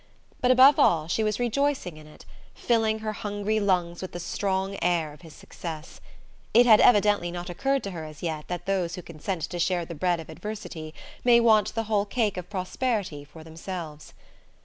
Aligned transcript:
But, 0.41 0.49
above 0.49 0.79
all, 0.79 1.07
she 1.07 1.23
was 1.23 1.39
rejoicing 1.39 1.95
in 1.97 2.07
it, 2.07 2.25
filling 2.55 2.97
her 3.05 3.13
hungry 3.13 3.59
lungs 3.59 4.01
with 4.01 4.13
the 4.13 4.19
strong 4.19 4.75
air 4.81 5.13
of 5.13 5.21
his 5.21 5.35
success. 5.35 6.01
It 6.55 6.65
had 6.65 6.79
evidently 6.81 7.29
not 7.29 7.51
occurred 7.51 7.83
to 7.83 7.91
her 7.91 8.03
as 8.03 8.23
yet 8.23 8.47
that 8.47 8.65
those 8.65 8.95
who 8.95 9.03
consent 9.03 9.43
to 9.43 9.59
share 9.59 9.85
the 9.85 9.93
bread 9.93 10.19
of 10.19 10.27
adversity 10.27 10.95
may 11.23 11.39
want 11.39 11.75
the 11.75 11.83
whole 11.83 12.05
cake 12.07 12.35
of 12.35 12.49
prosperity 12.49 13.23
for 13.23 13.43
themselves. 13.43 14.15